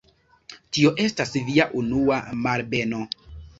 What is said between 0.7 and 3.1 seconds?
Tio estas Via unua malbeno.